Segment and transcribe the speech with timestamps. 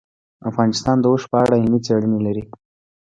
[0.49, 2.43] افغانستان د اوښ په اړه علمي څېړنې لري.